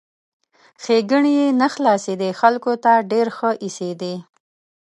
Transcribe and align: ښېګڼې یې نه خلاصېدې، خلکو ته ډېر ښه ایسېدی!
ښېګڼې 0.83 1.31
یې 1.39 1.47
نه 1.61 1.67
خلاصېدې، 1.73 2.29
خلکو 2.41 2.71
ته 2.83 2.93
ډېر 3.11 3.27
ښه 3.37 3.49
ایسېدی! 3.63 4.15